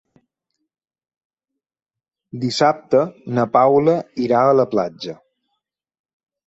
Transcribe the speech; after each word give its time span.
Dissabte 2.47 3.03
na 3.39 3.47
Paula 3.59 3.97
irà 4.27 4.43
a 4.49 4.59
la 4.63 4.71
platja. 4.75 5.19